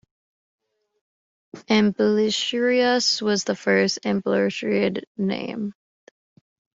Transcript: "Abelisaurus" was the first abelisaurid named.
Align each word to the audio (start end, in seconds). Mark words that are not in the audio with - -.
"Abelisaurus" 1.69 3.21
was 3.21 3.43
the 3.43 3.55
first 3.55 3.99
abelisaurid 4.03 5.03
named. 5.15 5.73